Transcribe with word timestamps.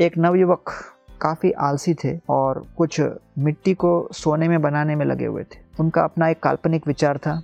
एक 0.00 0.18
नवयुवक 0.18 0.70
काफ़ी 1.20 1.52
आलसी 1.52 1.94
थे 1.94 2.20
और 2.28 2.66
कुछ 2.76 3.00
मिट्टी 3.38 3.74
को 3.74 4.08
सोने 4.12 4.48
में 4.48 4.62
बनाने 4.62 4.96
में 4.96 5.06
लगे 5.06 5.26
हुए 5.26 5.42
थे। 5.42 5.58
उनका 5.80 6.02
अपना 6.02 6.28
एक 6.28 6.40
काल्पनिक 6.40 6.86
विचार 6.86 7.18
था। 7.18 7.42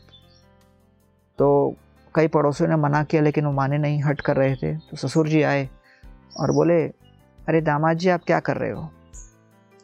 तो 1.38 1.74
कई 2.14 2.28
पड़ोसियों 2.28 2.68
ने 2.68 2.76
मना 2.76 3.04
किया, 3.04 3.22
लेकिन 3.22 3.46
वो 3.46 3.52
माने 3.52 3.78
नहीं, 3.78 4.02
हट 4.02 4.21
कर 4.21 4.36
रहे 4.36 4.56
थे। 4.56 4.76
तो 4.76 4.96
ससुर 4.96 5.28
जी 5.28 5.42
आए 5.42 5.68
और 6.40 6.52
बोले, 6.52 6.82
अरे 7.48 7.60
दामाद 7.60 7.96
जी, 7.96 8.08
आप 8.08 8.21
क्या 8.26 8.40
कर 8.40 8.56
रहे 8.56 8.71
हो? 8.71 8.90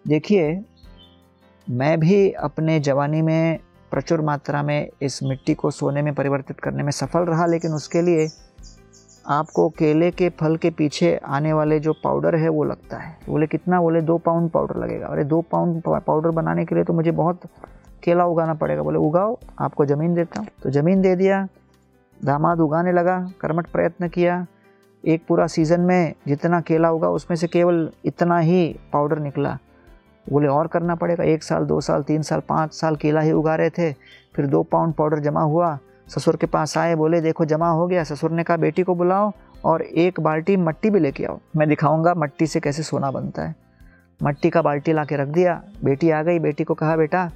देखिए, 0.08 0.64
मैं 1.70 2.00
भी 2.00 2.30
अपने 2.30 2.80
जवानी 2.80 3.22
में 3.22 3.58
प्रचुर 3.90 4.20
मात्रा 4.20 4.62
में 4.62 4.90
इस 5.02 5.22
मिट्टी 5.22 5.54
को 5.54 5.70
सोने 5.70 6.02
में 6.02 6.14
परिवर्तित 6.14 6.60
करने 6.60 6.82
में 6.82 6.90
सफल 6.90 7.20
रहा, 7.20 7.46
लेकिन 7.46 7.72
उसके 7.72 8.02
लिए 8.02 8.28
आपको 9.28 9.68
केले 9.68 10.10
के 10.10 10.28
फल 10.28 10.56
के 10.56 10.70
पीछे 10.70 11.16
आने 11.16 11.52
वाले 11.52 11.80
जो 11.80 11.92
पाउडर 11.92 12.34
है, 12.36 12.48
वो 12.48 12.64
लगता 12.64 12.96
है। 12.96 13.18
बोले, 13.28 13.46
कितना? 13.46 13.80
बोले, 13.80 14.00
दो 14.00 14.18
पाउंड 14.18 14.50
पाउडर 14.50 14.76
लगेगा। 14.76 15.06
अरे, 15.06 15.24
दो 15.24 15.40
पाउंड 15.40 15.82
पाउडर 15.86 16.30
बनाने 16.30 16.64
के 16.64 16.74
लिए 16.74 16.84
तो 16.84 16.92
मुझे 16.92 17.10
बहुत 17.10 17.40
केला 18.02 18.24
उगाना 18.24 18.54
पड़ेगा। 18.54 18.82
बोले, 18.82 18.98
उगाओ, 18.98 19.38
आपको 19.58 19.86
ज़मीन 19.86 20.14
देता 20.14 20.40
हूँ। 20.40 20.48
तो 20.62 20.70
ज़मीन 20.70 21.00
दे 21.02 21.16
दिया, 21.16 21.48
दामाद 22.24 22.60
उगाने 22.60 22.92
लगा, 22.92 23.30
कर्मठ 23.40 23.66
प्रयत्न 23.66 24.08
किया। 24.08 24.46
एक 25.04 25.22
पूरा 25.28 25.46
सीज़न 25.46 25.80
में 25.80 26.14
जितना 26.28 26.60
केला 26.60 26.90
उगा 26.90 27.08
उसमें 27.08 27.36
से 27.36 27.46
केवल 27.46 27.90
इतना 28.04 28.38
ही 28.38 28.76
पाउडर 28.92 29.18
निकला। 29.18 29.58
बोले, 30.32 30.48
और 30.48 30.66
करना 30.66 30.94
पड़ेगा। 30.94 31.24
एक 31.24 31.42
साल, 31.42 31.64
दो 31.64 31.80
साल, 31.80 32.02
तीन 32.02 32.22
साल, 32.22 32.40
पाँच 32.40 32.72
साल 32.72 32.96
केला 32.96 33.20
ही 33.20 33.32
उगा 33.32 33.54
रहे 33.54 33.70
थे, 33.70 33.92
फिर 34.36 34.46
दो 34.46 34.62
पाउंड 34.62 34.94
पाउडर 34.94 35.18
जमा 35.18 35.40
हुआ। 35.40 35.78
ससुर 36.08 36.36
के 36.36 36.46
पास 36.46 36.78
आए, 36.78 36.94
बोले, 36.94 37.20
देखो, 37.20 37.44
जमा 37.44 37.68
हो 37.68 37.86
गया, 37.86 38.04
ससुर 38.04 38.30
ने 38.30 38.42
कहा, 38.42 38.56
बेटी 38.56 38.82
को 38.82 38.94
बुलाओ 38.94 39.32
और 39.64 39.82
एक 39.82 40.20
बाल्टी 40.20 40.56
मट्टी 40.56 40.90
भी 40.90 41.00
लेके 41.00 41.24
आओ। 41.24 41.40
मैं 41.56 41.68
दिखाऊँगा 41.68 42.14
मट्टी 42.14 42.46
से 42.46 42.60
कैसे 42.60 42.82
सोना 42.82 43.10
बनता 43.10 43.42
है। 43.42 43.54
मट्टी 44.22 44.50
का 44.50 44.62
बाल्टी 44.62 44.92
ला 44.92 45.04
के 45.04 45.16
रख 45.16 45.28
दिया। 45.28 45.62
बेटी 45.84 46.10
आ 46.10 46.22
गई। 46.22 46.38
बेटी 46.38 46.64
को 46.64 46.74
कहा, 46.74 46.96
बेटा, 46.96 47.30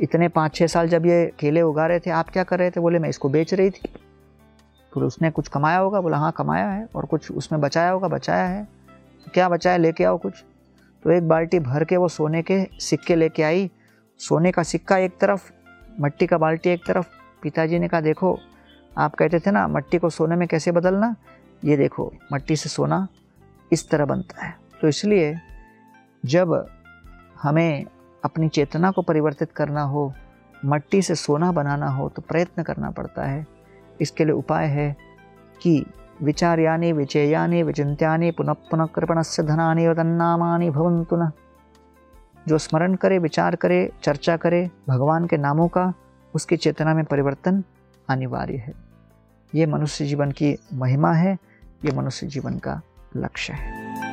इतने 0.00 0.28
पाँच 0.28 0.54
छः 0.54 0.66
साल 0.66 0.88
जब 0.88 1.06
ये 1.06 1.32
केले 1.40 1.62
उगा 1.62 1.86
रहे 1.86 1.98
थे, 1.98 2.10
आप 2.10 2.28
क्या 2.28 2.44
कर 2.44 2.58
रहे 2.58 2.70
थे? 2.70 2.80
बोले, 2.80 2.98
मैं 2.98 3.08
इसको 3.08 3.28
बेच 3.28 3.54
रही 3.54 3.70
थी। 3.70 3.88
फिर 4.94 5.02
उसने 5.02 5.30
कुछ 5.30 5.48
कमाया 5.48 5.78
होगा? 5.78 6.00
बोला 6.00 6.16
हाँ 6.16 6.32
कमाया 6.32 6.68
है 6.68 6.88
और 6.94 7.04
कुछ 7.06 7.32
उसमें 7.32 7.60
बचाया 7.60 7.90
होगा? 7.90 8.08
बचाया 8.08 8.44
है। 8.44 8.68
क्या 9.34 9.48
बचाया? 9.48 9.76
लेके 9.76 10.04
आओ 10.04 10.18
कुछ। 10.18 10.44
तो 11.02 11.10
एक 11.10 11.28
बाल्टी 11.28 11.58
भर 11.58 11.84
के 11.84 11.96
वो 11.96 12.08
सोने 12.08 12.42
के 12.42 12.68
सिक्के 12.80 13.16
लेके 13.16 13.42
आई। 13.42 13.70
सोने 14.18 14.52
का 14.52 14.62
सिक्का 14.62 14.96
एक 14.96 15.18
तरफ़, 15.20 15.52
मट्टी 16.00 16.26
का 16.26 16.38
बाल्टी 16.38 16.70
एक 16.70 16.80
तरफ़ 16.86 17.06
पिताजी 17.44 17.78
ने 17.78 17.88
कहा, 17.88 18.00
देखो, 18.00 18.38
आप 18.98 19.14
कहते 19.14 19.38
थे 19.38 19.50
ना, 19.50 19.68
मट्टी 19.68 19.98
को 19.98 20.10
सोने 20.10 20.36
में 20.36 20.48
कैसे 20.48 20.72
बदलना? 20.72 21.14
ये 21.64 21.76
देखो, 21.76 22.12
मट्टी 22.32 22.56
से 22.56 22.68
सोना 22.68 23.08
इस 23.72 23.90
तरह 23.90 24.04
बनता 24.04 24.44
है। 24.44 24.54
तो 24.80 24.88
इसलिए 24.88 25.34
जब 26.24 26.66
हमें 27.42 27.84
अपनी 28.24 28.48
चेतना 28.48 28.90
को 28.90 29.02
परिवर्तित 29.02 29.52
करना 29.52 29.82
हो, 29.82 30.12
मट्टी 30.64 31.02
से 31.02 31.14
सोना 31.14 31.52
बनाना 31.52 31.88
हो 31.88 32.08
तो 32.08 32.22
प्रयत्न 32.22 32.62
करना 32.62 32.90
पड़ता 32.90 33.24
है। 33.24 33.46
इसके 34.00 34.24
लिए 34.24 34.32
उपाय 34.32 34.66
है 34.66 34.96
कि 35.62 35.84
विचार्यानि 36.22 36.92
विचेयानि 36.92 37.62
विचिंत्यानि 37.62 38.30
पुनः 38.30 38.52
पुनः 38.52 38.86
कृपणस्य 38.86 39.42
धनानि, 39.42 39.88
वदन्नामानि 39.88 40.70
भवन्तु 40.70 41.16
न। 41.16 41.30
जो 42.48 42.58
स्मरण 42.58 42.94
करे, 42.94 43.18
विचार 43.18 43.56
करे, 43.56 43.90
चर्चा 44.02 44.36
करे, 44.36 44.70
भगवान 44.88 45.26
के 45.26 45.36
नामों 45.36 45.68
का 45.68 45.92
उसकी 46.34 46.56
चेतना 46.56 46.94
में 46.94 47.04
परिवर्तन 47.04 47.64
अनिवार्य 48.08 48.56
है। 48.56 48.74
ये 49.54 49.66
मनुष्य 49.66 50.06
जीवन 50.06 50.32
की 50.32 50.58
महिमा 50.72 51.12
है, 51.12 51.38
ये 51.84 51.92
मनुष्य 51.92 52.26
जीवन 52.26 52.58
का 52.58 52.82
लक्ष्य 53.16 53.52
है। 53.52 54.03